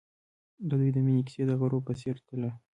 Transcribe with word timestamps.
د 0.67 0.69
دوی 0.71 0.89
د 0.93 0.97
مینې 1.05 1.21
کیسه 1.27 1.43
د 1.47 1.51
غروب 1.61 1.83
په 1.87 1.93
څېر 1.99 2.15
تلله. 2.27 2.51